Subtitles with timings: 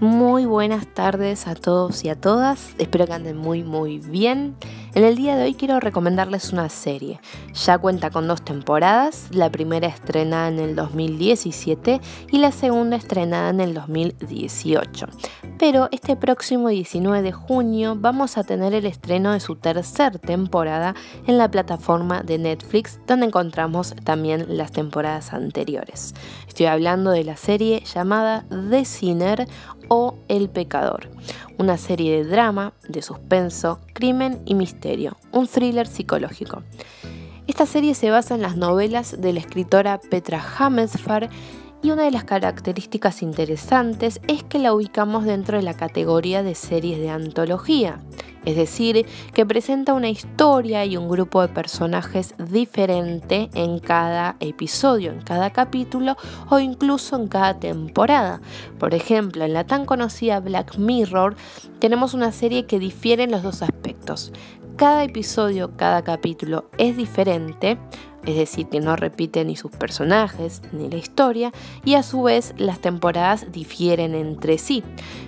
[0.00, 4.56] Muy buenas tardes a todos y a todas, espero que anden muy muy bien.
[4.94, 7.20] En el día de hoy quiero recomendarles una serie.
[7.52, 13.50] Ya cuenta con dos temporadas, la primera estrenada en el 2017 y la segunda estrenada
[13.50, 15.06] en el 2018.
[15.58, 20.94] Pero este próximo 19 de junio vamos a tener el estreno de su tercera temporada
[21.26, 26.14] en la plataforma de Netflix, donde encontramos también las temporadas anteriores.
[26.46, 29.48] Estoy hablando de la serie llamada The Sinner
[29.88, 31.08] o El Pecador,
[31.58, 36.62] una serie de drama, de suspenso, crimen y misterio, un thriller psicológico.
[37.46, 41.28] Esta serie se basa en las novelas de la escritora Petra Hammersfar
[41.82, 46.54] y una de las características interesantes es que la ubicamos dentro de la categoría de
[46.54, 48.00] series de antología,
[48.44, 55.12] es decir, que presenta una historia y un grupo de personajes diferente en cada episodio,
[55.12, 56.16] en cada capítulo
[56.50, 58.40] o incluso en cada temporada.
[58.78, 61.36] Por ejemplo, en la tan conocida Black Mirror
[61.78, 64.32] tenemos una serie que difiere en los dos aspectos.
[64.76, 67.78] Cada episodio, cada capítulo es diferente,
[68.26, 71.52] es decir, que no repite ni sus personajes ni la historia,
[71.84, 74.82] y a su vez las temporadas difieren entre sí.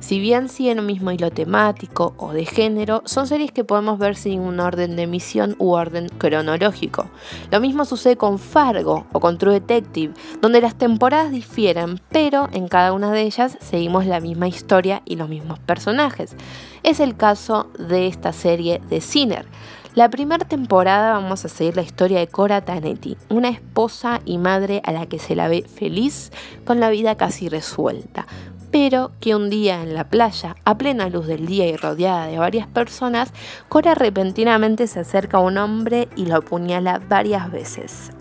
[0.00, 4.16] Si bien siguen un mismo hilo temático o de género, son series que podemos ver
[4.16, 7.06] sin un orden de emisión u orden cronológico.
[7.50, 12.68] Lo mismo sucede con Fargo o con True Detective, donde las temporadas difieren, pero en
[12.68, 16.36] cada una de ellas seguimos la misma historia y los mismos personajes.
[16.82, 19.46] Es el caso de esta serie de Sinner.
[19.94, 24.80] La primera temporada vamos a seguir la historia de Cora Tanetti, una esposa y madre
[24.86, 26.32] a la que se la ve feliz
[26.64, 28.26] con la vida casi resuelta,
[28.70, 32.38] pero que un día en la playa, a plena luz del día y rodeada de
[32.38, 33.34] varias personas,
[33.68, 38.11] Cora repentinamente se acerca a un hombre y lo apuñala varias veces.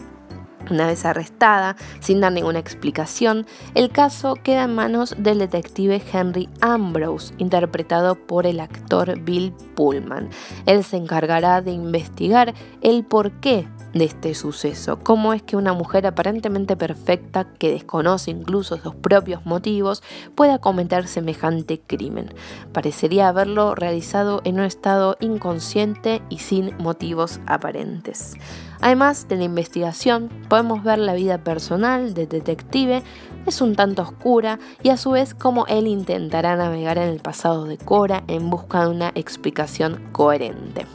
[0.72, 6.48] Una vez arrestada, sin dar ninguna explicación, el caso queda en manos del detective Henry
[6.62, 10.30] Ambrose, interpretado por el actor Bill Pullman.
[10.66, 16.08] Él se encargará de investigar el porqué de este suceso, cómo es que una mujer
[16.08, 20.02] aparentemente perfecta, que desconoce incluso sus propios motivos,
[20.36, 22.34] pueda cometer semejante crimen.
[22.72, 28.36] Parecería haberlo realizado en un estado inconsciente y sin motivos aparentes.
[28.82, 33.04] Además de la investigación, podemos ver la vida personal del detective,
[33.46, 37.66] es un tanto oscura y a su vez cómo él intentará navegar en el pasado
[37.66, 40.86] de Cora en busca de una explicación coherente.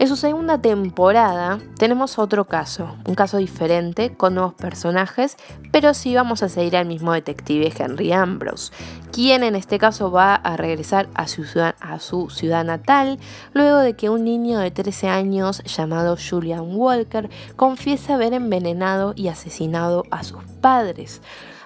[0.00, 5.36] En su segunda temporada tenemos otro caso, un caso diferente, con nuevos personajes,
[5.72, 8.72] pero sí vamos a seguir al mismo detective Henry Ambrose,
[9.12, 13.18] quien en este caso va a regresar a su, ciudad, a su ciudad natal
[13.52, 19.28] luego de que un niño de 13 años llamado Julian Walker confiesa haber envenenado y
[19.28, 21.20] asesinado a sus padres.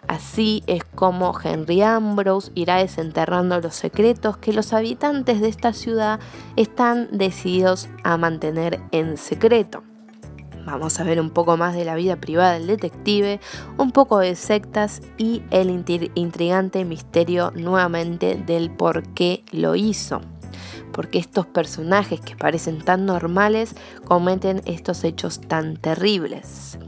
[0.07, 6.21] Así es como Henry Ambrose irá desenterrando los secretos que los habitantes de esta ciudad
[6.57, 9.83] están decididos a mantener en secreto.
[10.67, 13.41] Vamos a ver un poco más de la vida privada del detective,
[13.77, 15.71] un poco de sectas y el
[16.15, 20.23] intrigante misterio nuevamente del por qué lo hizo.
[20.93, 26.79] Porque estos personajes que parecen tan normales cometen estos hechos tan terribles.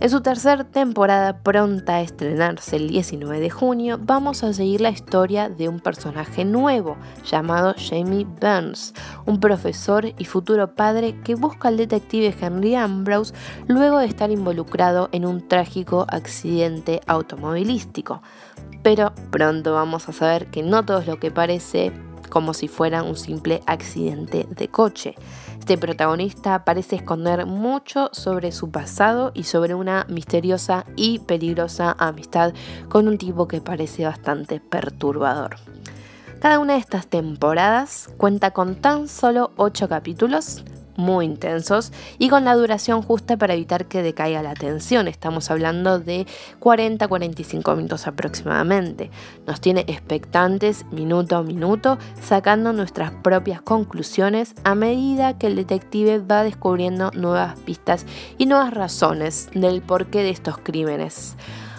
[0.00, 4.90] En su tercera temporada, pronta a estrenarse el 19 de junio, vamos a seguir la
[4.90, 8.94] historia de un personaje nuevo llamado Jamie Burns,
[9.26, 13.34] un profesor y futuro padre que busca al detective Henry Ambrose
[13.66, 18.22] luego de estar involucrado en un trágico accidente automovilístico.
[18.84, 21.92] Pero pronto vamos a saber que no todo es lo que parece
[22.28, 25.14] como si fuera un simple accidente de coche.
[25.58, 32.54] Este protagonista parece esconder mucho sobre su pasado y sobre una misteriosa y peligrosa amistad
[32.88, 35.56] con un tipo que parece bastante perturbador.
[36.40, 40.64] Cada una de estas temporadas cuenta con tan solo 8 capítulos,
[40.98, 45.08] muy intensos y con la duración justa para evitar que decaiga la tensión.
[45.08, 46.26] Estamos hablando de
[46.60, 49.10] 40-45 minutos aproximadamente.
[49.46, 56.18] Nos tiene expectantes minuto a minuto, sacando nuestras propias conclusiones a medida que el detective
[56.18, 58.04] va descubriendo nuevas pistas
[58.36, 61.36] y nuevas razones del porqué de estos crímenes.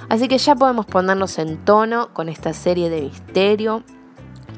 [0.08, 3.84] Así que ya podemos ponernos en tono con esta serie de misterio,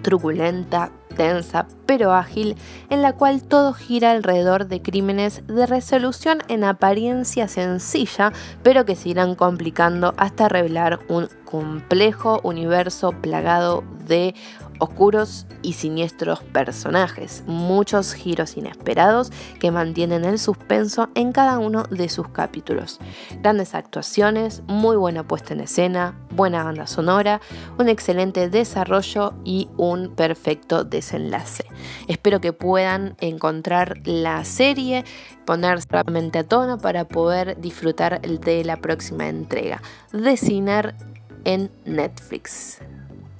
[0.01, 2.55] truculenta, tensa pero ágil,
[2.89, 8.31] en la cual todo gira alrededor de crímenes de resolución en apariencia sencilla,
[8.63, 14.35] pero que se irán complicando hasta revelar un complejo universo plagado de
[14.81, 22.09] oscuros y siniestros personajes, muchos giros inesperados que mantienen el suspenso en cada uno de
[22.09, 22.99] sus capítulos.
[23.41, 27.41] Grandes actuaciones, muy buena puesta en escena, buena banda sonora,
[27.77, 31.65] un excelente desarrollo y un perfecto desenlace.
[32.07, 35.05] Espero que puedan encontrar la serie,
[35.45, 39.81] ponerse rápidamente a tono para poder disfrutar de la próxima entrega
[40.11, 40.95] de Ciner
[41.45, 42.79] en Netflix.